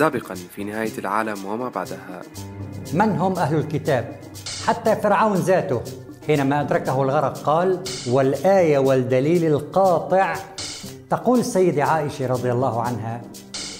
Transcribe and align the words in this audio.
سابقا 0.00 0.34
في 0.34 0.64
نهاية 0.64 0.98
العالم 0.98 1.44
وما 1.44 1.68
بعدها. 1.68 2.22
من 2.92 3.18
هم 3.18 3.36
أهل 3.36 3.56
الكتاب؟ 3.56 4.16
حتى 4.66 4.96
فرعون 4.96 5.36
ذاته 5.36 5.80
حينما 6.26 6.60
أدركه 6.60 7.02
الغرق 7.02 7.38
قال 7.38 7.78
والآية 8.10 8.78
والدليل 8.78 9.46
القاطع؟ 9.46 10.36
تقول 11.10 11.38
السيدة 11.38 11.84
عائشة 11.84 12.26
رضي 12.26 12.52
الله 12.52 12.82
عنها 12.82 13.20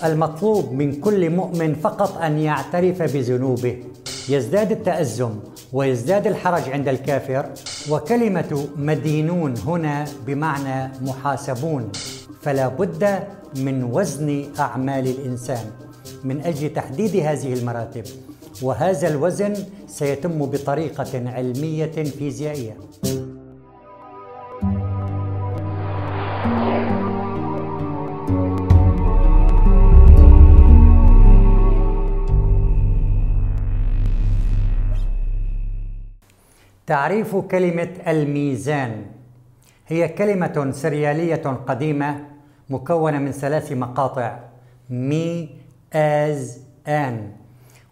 المطلوب 0.04 0.72
من 0.72 1.00
كل 1.00 1.30
مؤمن 1.30 1.74
فقط 1.74 2.18
أن 2.18 2.38
يعترف 2.38 3.02
بذنوبه. 3.02 3.82
يزداد 4.28 4.72
التأزم 4.72 5.34
ويزداد 5.72 6.26
الحرج 6.26 6.68
عند 6.70 6.88
الكافر 6.88 7.46
وكلمة 7.90 8.68
مدينون 8.76 9.54
هنا 9.66 10.04
بمعنى 10.26 10.92
محاسبون. 11.02 11.92
فلا 12.42 12.68
بد 12.68 13.22
من 13.56 13.84
وزن 13.84 14.44
أعمال 14.58 15.06
الإنسان. 15.08 15.64
من 16.24 16.40
أجل 16.40 16.72
تحديد 16.72 17.16
هذه 17.16 17.52
المراتب 17.52 18.04
وهذا 18.62 19.08
الوزن 19.08 19.54
سيتم 19.86 20.46
بطريقة 20.46 21.30
علمية 21.30 21.96
فيزيائية. 22.18 22.76
تعريف 36.86 37.36
كلمة 37.36 37.88
الميزان. 38.06 39.02
هي 39.88 40.08
كلمة 40.08 40.70
سريالية 40.74 41.46
قديمة 41.66 42.24
مكونة 42.70 43.18
من 43.18 43.32
ثلاث 43.32 43.72
مقاطع 43.72 44.38
مي 44.90 45.59
آز 45.94 46.58
آن 46.88 47.32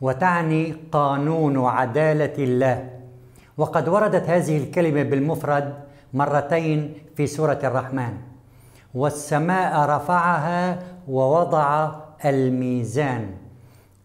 وتعني 0.00 0.76
قانون 0.92 1.66
عدالة 1.66 2.34
الله. 2.38 2.90
وقد 3.56 3.88
وردت 3.88 4.30
هذه 4.30 4.58
الكلمة 4.58 5.02
بالمفرد 5.02 5.74
مرتين 6.14 6.94
في 7.16 7.26
سورة 7.26 7.58
الرحمن. 7.64 8.14
والسماء 8.94 9.88
رفعها 9.90 10.78
ووضع 11.08 11.90
الميزان. 12.24 13.30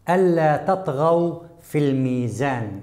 ألا 0.09 0.57
تطغوا 0.57 1.39
في 1.61 1.77
الميزان. 1.77 2.81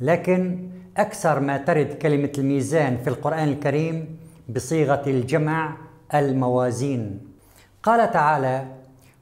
لكن 0.00 0.68
أكثر 0.96 1.40
ما 1.40 1.56
ترد 1.56 1.86
كلمة 1.86 2.32
الميزان 2.38 2.96
في 2.96 3.08
القرآن 3.10 3.48
الكريم 3.48 4.18
بصيغة 4.48 5.02
الجمع 5.06 5.76
الموازين. 6.14 7.20
قال 7.82 8.10
تعالى 8.10 8.64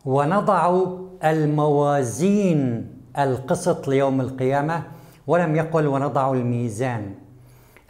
ونضع 0.05 0.87
الموازين 1.25 2.89
القسط 3.19 3.89
ليوم 3.89 4.21
القيامة 4.21 4.83
ولم 5.27 5.57
يقل 5.57 5.87
ونضع 5.87 6.33
الميزان. 6.33 7.15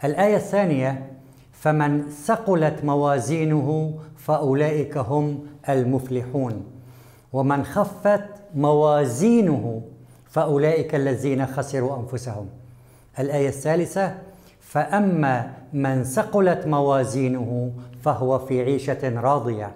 الآية 0.03 0.35
الثانية 0.35 1.11
فمن 1.51 2.09
ثقلت 2.09 2.83
موازينه 2.83 3.93
فأولئك 4.17 4.97
هم 4.97 5.39
المفلحون. 5.69 6.63
ومن 7.33 7.63
خفت 7.63 8.25
موازينه 8.55 9.81
فأولئك 10.25 10.95
الذين 10.95 11.45
خسروا 11.45 11.99
أنفسهم. 11.99 12.49
الآية 13.19 13.47
الثالثة 13.47 14.15
فأما 14.59 15.53
من 15.73 16.03
ثقلت 16.03 16.67
موازينه 16.67 17.71
فهو 18.01 18.39
في 18.39 18.61
عيشة 18.61 19.19
راضية. 19.21 19.71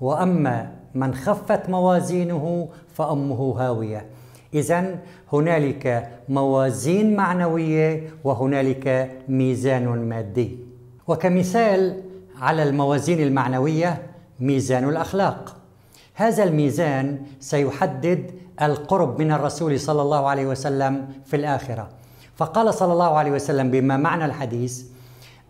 وأما 0.00 0.72
من 0.94 1.14
خفت 1.14 1.68
موازينه 1.68 2.68
فأمه 2.94 3.54
هاوية. 3.58 4.06
إذا 4.54 4.98
هنالك 5.32 6.10
موازين 6.28 7.16
معنوية 7.16 8.10
وهنالك 8.24 9.10
ميزان 9.28 10.08
مادي. 10.08 10.58
وكمثال 11.06 12.02
على 12.40 12.62
الموازين 12.62 13.20
المعنوية 13.20 14.02
ميزان 14.40 14.88
الأخلاق. 14.88 15.56
هذا 16.14 16.44
الميزان 16.44 17.18
سيحدد 17.40 18.30
القرب 18.62 19.20
من 19.20 19.32
الرسول 19.32 19.80
صلى 19.80 20.02
الله 20.02 20.28
عليه 20.28 20.46
وسلم 20.46 21.08
في 21.24 21.36
الآخرة. 21.36 21.88
فقال 22.36 22.74
صلى 22.74 22.92
الله 22.92 23.16
عليه 23.16 23.30
وسلم 23.30 23.70
بما 23.70 23.96
معنى 23.96 24.24
الحديث 24.24 24.84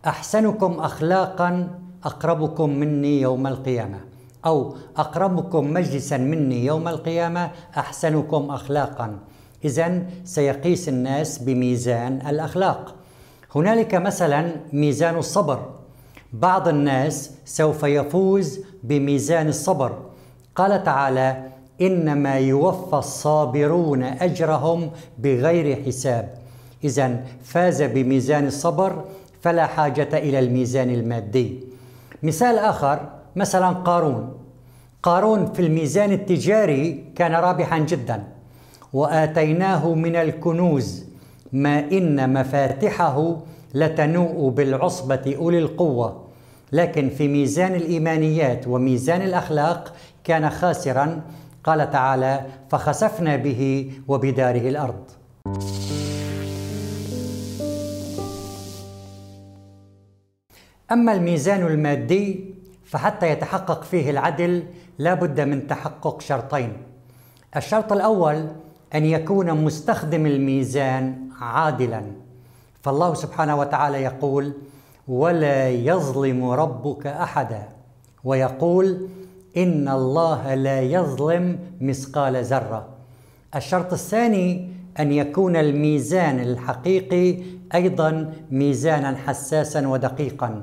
أحسنكم 0.06 0.72
اخلاقا 0.72 1.68
أقربكم 2.04 2.70
مني 2.70 3.20
يوم 3.20 3.46
القيامة. 3.46 3.98
أو 4.46 4.74
أقربكم 4.96 5.72
مجلسا 5.72 6.16
مني 6.16 6.64
يوم 6.64 6.88
القيامة 6.88 7.50
أحسنكم 7.76 8.50
اخلاقا. 8.50 9.18
اذا 9.64 10.02
سيقيس 10.24 10.88
الناس 10.88 11.38
بميزان 11.38 12.26
الأخلاق. 12.28 12.94
هنالك 13.54 13.94
مثلا 13.94 14.50
ميزان 14.72 15.16
الصبر. 15.16 15.70
بعض 16.32 16.68
الناس 16.68 17.30
سوف 17.44 17.82
يفوز 17.82 18.60
بميزان 18.82 19.48
الصبر. 19.48 19.98
قال 20.54 20.84
تعالى 20.84 21.48
إنما 21.80 22.38
يوفى 22.38 22.96
الصابرون 22.96 24.02
أجرهم 24.02 24.90
بغير 25.18 25.84
حساب. 25.86 26.34
إذا 26.84 27.24
فاز 27.44 27.82
بميزان 27.82 28.46
الصبر 28.46 29.04
فلا 29.42 29.66
حاجة 29.66 30.08
إلى 30.12 30.38
الميزان 30.38 30.90
المادي. 30.90 31.60
مثال 32.22 32.58
آخر 32.58 33.17
مثلا 33.36 33.68
قارون. 33.68 34.32
قارون 35.02 35.52
في 35.52 35.62
الميزان 35.62 36.12
التجاري 36.12 37.04
كان 37.16 37.32
رابحا 37.32 37.78
جدا 37.78 38.24
وآتيناه 38.92 39.94
من 39.94 40.16
الكنوز 40.16 41.04
ما 41.52 41.78
إن 41.78 42.32
مفاتحه 42.32 43.36
لتنوء 43.74 44.48
بالعصبة 44.50 45.34
أولي 45.38 45.58
القوة. 45.58 46.24
لكن 46.72 47.08
في 47.08 47.28
ميزان 47.28 47.74
الإيمانيات 47.74 48.66
وميزان 48.68 49.22
الأخلاق 49.22 49.92
كان 50.24 50.50
خاسرا. 50.50 51.22
قال 51.64 51.90
تعالى 51.90 52.46
فخسفنا 52.70 53.36
به 53.36 53.92
وبداره 54.08 54.68
الأرض 54.68 55.04
أما 60.92 61.12
الميزان 61.12 61.66
المادي 61.66 62.54
فحتى 62.88 63.30
يتحقق 63.30 63.82
فيه 63.82 64.10
العدل 64.10 64.62
لا 64.98 65.14
بد 65.14 65.40
من 65.40 65.66
تحقق 65.66 66.20
شرطين. 66.20 66.72
الشرط 67.56 67.92
الأول 67.92 68.46
أن 68.94 69.04
يكون 69.04 69.64
مستخدم 69.64 70.26
الميزان 70.26 71.28
عادلا. 71.40 72.02
فالله 72.82 73.14
سبحانه 73.14 73.56
وتعالى 73.56 74.02
يقول 74.02 74.52
ولا 75.08 75.70
يظلم 75.70 76.44
ربك 76.44 77.06
أحدا 77.06 77.68
ويقول 78.24 79.08
إن 79.56 79.88
الله 79.88 80.54
لا 80.54 80.80
يظلم 80.80 81.58
مثقال 81.80 82.44
ذرة 82.44 82.88
الشرط 83.56 83.92
الثاني 83.92 84.68
أن 85.00 85.12
يكون 85.12 85.56
الميزان 85.56 86.40
الحقيقي 86.40 87.42
أيضا 87.74 88.32
ميزانا 88.50 89.16
حساسا 89.16 89.88
ودقيقا. 89.88 90.62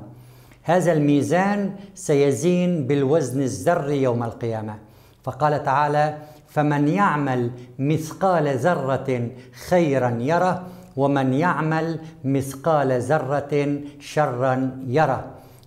هذا 0.66 0.92
الميزان 0.92 1.58
سيزين 1.94 2.86
بالوزن 2.86 3.42
الذري 3.42 4.02
يوم 4.02 4.22
القيامة. 4.22 4.74
فقال 5.24 5.62
تعالى 5.62 6.18
فمن 6.48 6.88
يعمل 6.88 7.50
مثقال 7.78 8.46
ذرة 8.58 9.28
خيرا 9.68 10.10
يره 10.20 10.66
ومن 10.96 11.32
يعمل 11.34 11.98
مثقال 12.24 13.00
ذرة 13.00 13.80
شرا 14.00 14.54
يره. 14.86 15.24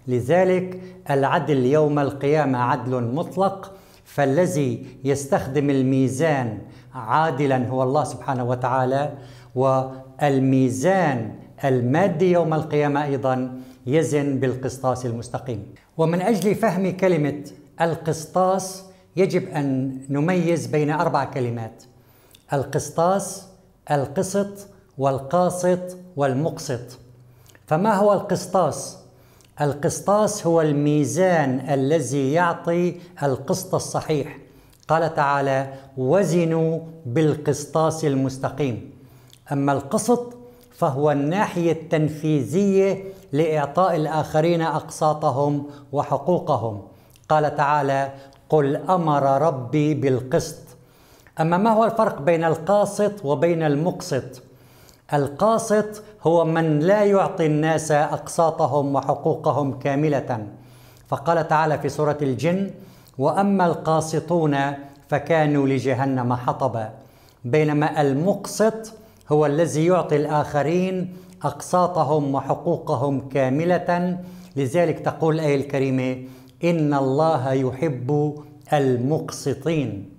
لذلك 0.07 0.81
العدل 1.09 1.65
يوم 1.65 1.99
القيامة 1.99 2.59
عدل 2.59 3.03
مطلق 3.03 3.71
فالذي 4.05 4.85
يستخدم 5.03 5.69
الميزان 5.69 6.57
عادلا 6.93 7.67
هو 7.67 7.83
الله 7.83 8.03
سبحانه 8.03 8.43
وتعالى 8.43 9.13
والميزان 9.55 11.31
المادي 11.65 12.31
يوم 12.31 12.53
القيامة 12.53 13.03
أيضا 13.03 13.59
يزن 13.95 14.39
بالقسطاس 14.39 15.05
المستقيم. 15.05 15.65
ومن 15.97 16.21
أجل 16.21 16.55
فهم 16.55 16.97
كلمة 16.97 17.43
القسطاس 17.81 18.83
يجب 19.15 19.49
أن 19.49 19.97
نميز 20.09 20.67
بين 20.67 20.91
أربع 20.91 21.23
كلمات 21.25 21.83
القسطاس 22.53 23.45
القسط 23.91 24.67
والقاسط 24.97 25.97
والمقسط. 26.15 26.99
فما 27.67 27.95
هو 27.95 28.13
القسطاس؟ 28.13 28.97
القسطاس 29.61 30.47
هو 30.47 30.61
الميزان 30.61 31.59
الذي 31.69 32.31
يعطي 32.31 32.95
القسط 33.23 33.75
الصحيح. 33.75 34.37
قال 34.87 35.15
تعالى 35.15 35.73
وزنوا 35.97 36.79
بالقسطاس 37.05 38.05
المستقيم 38.05 38.91
أما 39.51 39.71
القسط 39.73 40.38
فهو 40.79 41.11
الناحية 41.11 41.71
التنفيذية 41.71 43.03
لإعطاء 43.31 43.95
الآخرين 43.95 44.61
أقساطهم 44.61 45.63
وحقوقهم. 45.91 46.81
قال 47.29 47.55
تعالى 47.55 48.11
قل 48.49 48.75
أمر 48.75 49.41
ربي 49.41 49.93
بالقسط 49.93 50.61
أما 51.39 51.57
ما 51.57 51.69
هو 51.69 51.85
الفرق 51.85 52.21
بين 52.21 52.43
القاسط 52.43 53.25
وبين 53.25 53.63
المقسط؟ 53.63 54.41
القاسط 55.13 56.03
هو 56.23 56.45
من 56.45 56.79
لا 56.79 57.03
يعطي 57.03 57.45
الناس 57.45 57.91
أقساطهم 57.91 58.95
وحقوقهم 58.95 59.79
كاملة. 59.79 60.47
فقال 61.07 61.47
تعالى 61.47 61.77
في 61.79 61.89
سورة 61.89 62.17
الجن 62.21 62.71
وأما 63.17 63.65
القاسطون 63.65 64.57
فكانوا 65.09 65.67
لجهنم 65.67 66.33
حطبا 66.33 66.89
بينما 67.45 68.01
المقسط 68.01 68.98
هو 69.31 69.45
الذي 69.45 69.85
يعطي 69.85 70.15
الآخرين 70.15 71.15
أقساطهم 71.43 72.35
وحقوقهم 72.35 73.29
كاملة. 73.29 74.19
لذلك 74.55 74.99
تقول 74.99 75.35
الآية 75.35 75.55
الكريمة 75.55 76.23
إن 76.63 76.93
الله 76.93 77.53
يحب 77.53 78.35
المقسطين. 78.73 80.09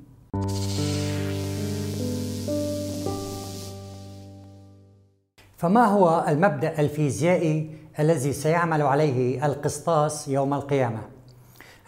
فما 5.57 5.85
هو 5.87 6.25
المبدأ 6.29 6.81
الفيزيائي 6.81 7.71
الذي 7.99 8.33
سيعمل 8.33 8.83
عليه 8.83 9.47
القسطاس 9.47 10.29
يوم 10.29 10.55
القيامة؟ 10.55 11.01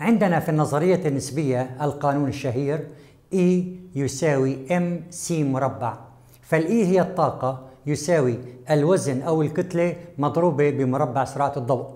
عندنا 0.00 0.40
في 0.40 0.48
النظرية 0.48 1.08
النسبية 1.08 1.76
القانون 1.82 2.28
الشهير 2.28 2.88
E 3.34 3.64
يساوي 3.94 4.66
MC 4.68 5.32
مربع. 5.32 6.11
فالإي 6.52 6.86
هي 6.86 7.00
الطاقة 7.00 7.60
يساوي 7.86 8.38
الوزن 8.70 9.22
أو 9.22 9.42
الكتلة 9.42 9.96
مضروبة 10.18 10.70
بمربع 10.70 11.24
سرعة 11.24 11.52
الضوء. 11.56 11.86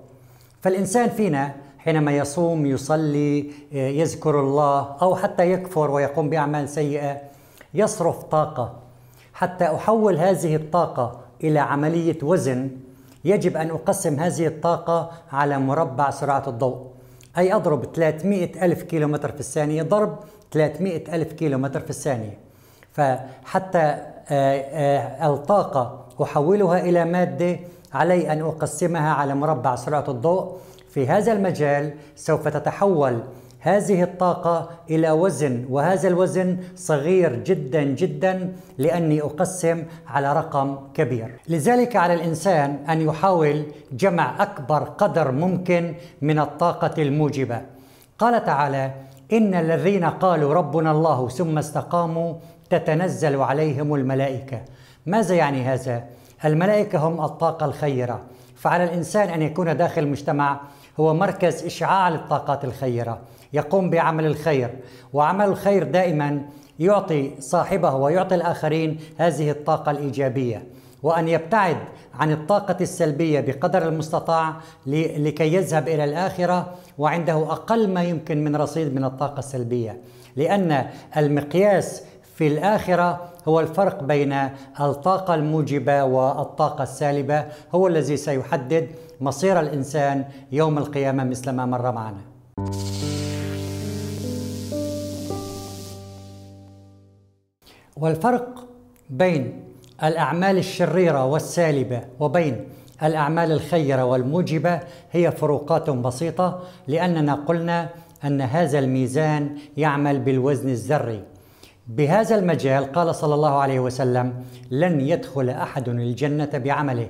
فالإنسان 0.60 1.08
فينا 1.08 1.54
حينما 1.78 2.16
يصوم 2.16 2.66
يصلي 2.66 3.50
يذكر 3.72 4.40
الله 4.40 4.96
أو 5.02 5.16
حتى 5.16 5.52
يكفر 5.52 5.90
ويقوم 5.90 6.30
بأعمال 6.30 6.68
سيئة 6.68 7.20
يصرف 7.74 8.22
طاقة. 8.22 8.74
حتى 9.34 9.64
أحول 9.64 10.16
هذه 10.16 10.56
الطاقة 10.56 11.20
إلى 11.44 11.58
عملية 11.58 12.18
وزن 12.22 12.70
يجب 13.24 13.56
أن 13.56 13.70
أقسم 13.70 14.20
هذه 14.20 14.46
الطاقة 14.46 15.10
على 15.32 15.58
مربع 15.58 16.10
سرعة 16.10 16.44
الضوء. 16.46 16.86
أي 17.38 17.52
أضرب 17.52 17.84
300 17.94 18.64
ألف 18.64 18.82
كيلومتر 18.82 19.32
في 19.32 19.40
الثانية 19.40 19.82
ضرب 19.82 20.18
300 20.52 21.16
ألف 21.16 21.32
كيلومتر 21.32 21.80
في 21.80 21.90
الثانية. 21.90 22.38
فحتى 22.92 23.78
آه، 23.78 23.82
آه، 23.82 24.15
ألطاقة 24.30 26.06
أحولها 26.22 26.78
إلى 26.80 27.04
مادة 27.04 27.58
علي 27.92 28.32
أن 28.32 28.40
أقسمها 28.40 29.10
على 29.10 29.34
مربع 29.34 29.74
سرعة 29.76 30.04
الضوء. 30.08 30.56
في 30.90 31.06
هذا 31.08 31.32
المجال 31.32 31.92
سوف 32.16 32.48
تتحول 32.48 33.20
هذه 33.60 34.02
الطاقة 34.02 34.68
إلى 34.90 35.10
وزن 35.10 35.66
وهذا 35.70 36.08
الوزن 36.08 36.58
صغير 36.76 37.36
جدا 37.36 37.82
جدا 37.82 38.52
لأني 38.78 39.22
أقسم 39.22 39.84
على 40.08 40.32
رقم 40.32 40.76
كبير. 40.94 41.40
لذلك 41.48 41.96
على 41.96 42.14
الإنسان 42.14 42.78
أن 42.88 43.00
يحاول 43.00 43.62
جمع 43.92 44.42
أكبر 44.42 44.82
قدر 44.82 45.30
ممكن 45.30 45.94
من 46.22 46.38
الطاقة 46.38 47.02
الموجبة. 47.02 47.60
قال 48.18 48.44
تعالى 48.44 48.90
إن 49.32 49.54
الذين 49.54 50.04
قالوا 50.04 50.54
ربنا 50.54 50.90
الله 50.90 51.28
ثم 51.28 51.58
استقاموا 51.58 52.34
تتنزل 52.70 53.36
عليهم 53.36 53.94
الملائكة. 53.94 54.60
ماذا 55.06 55.34
يعني 55.34 55.62
هذا؟ 55.62 56.04
الملائكة 56.44 56.98
هم 56.98 57.24
الطاقة 57.24 57.66
الخيرة. 57.66 58.20
فعلى 58.56 58.84
الإنسان 58.84 59.28
أن 59.28 59.42
يكون 59.42 59.76
داخل 59.76 60.02
المجتمع 60.02 60.60
هو 61.00 61.14
مركز 61.14 61.64
إشعاع 61.64 62.08
للطاقات 62.08 62.64
الخيرة. 62.64 63.18
يقوم 63.52 63.90
بعمل 63.90 64.26
الخير 64.26 64.70
وعمل 65.12 65.44
الخير 65.44 65.82
دائما 65.82 66.42
يعطي 66.78 67.30
صاحبه 67.38 67.94
ويعطي 67.94 68.34
الآخرين 68.34 68.98
هذه 69.18 69.50
الطاقة 69.50 69.90
الإيجابية. 69.90 70.62
وأن 71.02 71.28
يبتعد 71.28 71.76
عن 72.14 72.32
الطاقة 72.32 72.76
السلبية 72.80 73.40
بقدر 73.40 73.88
المستطاع 73.88 74.54
لكي 74.86 75.54
يذهب 75.54 75.88
إلى 75.88 76.04
الآخرة 76.04 76.74
وعنده 76.98 77.52
أقل 77.52 77.88
ما 77.88 78.02
يمكن 78.02 78.44
من 78.44 78.56
رصيد 78.56 78.94
من 78.94 79.04
الطاقة 79.04 79.38
السلبية. 79.38 80.00
لأن 80.36 80.86
المقياس 81.16 82.02
في 82.36 82.46
الآخرة 82.46 83.28
هو 83.48 83.60
الفرق 83.60 84.02
بين 84.02 84.32
الطاقة 84.80 85.34
الموجبة 85.34 86.04
والطاقة 86.04 86.82
السالبة 86.82 87.44
هو 87.74 87.86
الذي 87.86 88.16
سيحدد 88.16 88.88
مصير 89.20 89.60
الإنسان 89.60 90.24
يوم 90.52 90.78
القيامة 90.78 91.24
مثل 91.24 91.50
ما 91.50 91.66
مر 91.66 91.92
معنا. 91.92 92.20
والفرق 97.96 98.66
بين 99.10 99.64
الأعمال 100.04 100.58
الشريرة 100.58 101.24
والسالبة 101.24 102.00
وبين 102.20 102.64
الأعمال 103.02 103.52
الخيرة 103.52 104.04
والموجبة 104.04 104.80
هي 105.12 105.32
فروقات 105.32 105.90
بسيطة 105.90 106.60
لأننا 106.88 107.34
قلنا 107.34 107.88
أن 108.24 108.40
هذا 108.40 108.78
الميزان 108.78 109.58
يعمل 109.76 110.20
بالوزن 110.20 110.68
الذري. 110.68 111.35
بهذا 111.88 112.34
المجال 112.34 112.92
قال 112.92 113.14
صلى 113.14 113.34
الله 113.34 113.54
عليه 113.54 113.80
وسلم 113.80 114.34
لن 114.70 115.00
يدخل 115.00 115.48
أحد 115.48 115.88
الجنة 115.88 116.50
بعمله. 116.54 117.08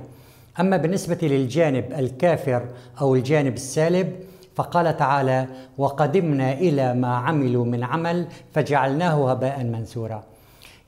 أما 0.59 0.77
بالنسبة 0.77 1.17
للجانب 1.21 1.85
الكافر 1.97 2.65
أو 3.01 3.15
الجانب 3.15 3.53
السالب 3.53 4.15
فقال 4.55 4.97
تعالى 4.97 5.47
وقدمنا 5.77 6.53
إلى 6.53 6.93
ما 6.93 7.15
عملوا 7.15 7.65
من 7.65 7.83
عمل 7.83 8.27
فجعلناه 8.53 9.31
هباء 9.31 9.63
منثورا. 9.63 10.23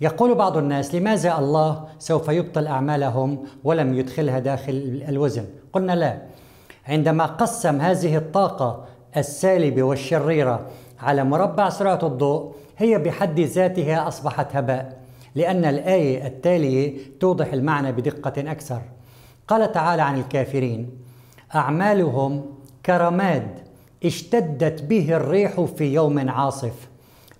يقول 0.02 0.36
بعض 0.36 0.58
الناس 0.58 0.96
لماذا 0.96 1.38
الله 1.38 1.84
سوف 2.00 2.30
يبطل 2.30 2.68
أعمالهم 2.68 3.46
ولم 3.64 3.94
يدخلها 3.94 4.40
داخل 4.40 5.04
الوزن؟ 5.08 5.46
قلنا 5.74 5.96
لا. 5.96 6.18
عندما 6.88 7.26
قسم 7.26 7.82
هذه 7.82 8.18
الطاقة 8.18 8.86
السالبة 9.18 9.84
والشريرة 9.84 10.66
على 11.02 11.24
مربع 11.24 11.70
سرعة 11.70 12.00
الضوء 12.04 12.54
هي 12.78 12.98
بحد 12.98 13.40
ذاتها 13.40 14.08
أصبحت 14.08 14.56
هباء 14.56 15.00
لأن 15.36 15.66
الآية 15.66 16.28
التالية 16.28 16.98
توضح 17.20 17.54
المعنى 17.54 17.92
بدقة 17.92 18.52
أكثر 18.52 18.82
قال 19.48 19.72
تعالى 19.72 20.02
عن 20.02 20.20
الكافرين 20.20 20.90
أعمالهم 21.56 22.46
كرماد 22.86 23.48
اشتدت 24.06 24.82
به 24.82 25.16
الريح 25.16 25.62
في 25.62 25.94
يوم 25.94 26.30
عاصف 26.30 26.90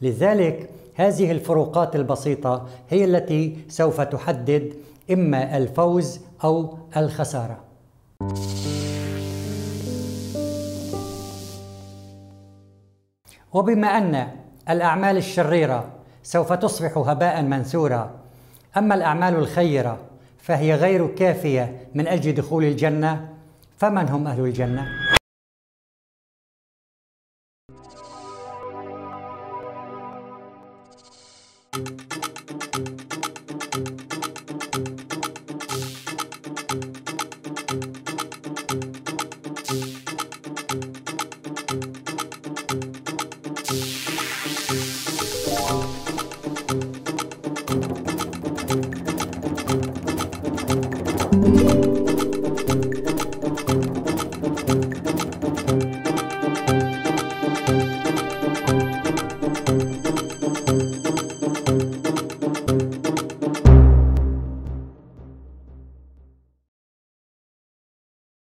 لذلك 0.02 0.70
هذه 0.94 1.32
الفروقات 1.32 1.96
البسيطة 1.96 2.68
هي 2.90 3.06
التي 3.06 3.58
سوف 3.68 4.02
تحدد 4.02 4.74
إما 5.12 5.58
الفوز 5.58 6.20
أو 6.44 6.78
الخسارة. 6.98 7.58
وبما 13.54 13.88
أن 13.88 14.28
الأعمال 14.70 15.18
الشريرة 15.18 15.90
سوف 16.24 16.54
تصبح 16.54 16.98
هباء 16.98 17.42
منثورا، 17.42 18.12
أما 18.78 18.96
الأعمال 18.96 19.36
الخيرة 19.36 19.98
فهي 20.38 20.76
غير 20.76 21.08
كافية 21.08 21.88
من 21.96 22.08
أجل 22.08 22.34
دخول 22.34 22.64
الجنة، 22.64 23.30
فمن 23.78 24.10
هم 24.10 24.28
أهل 24.28 24.40
الجنة؟ 24.40 24.88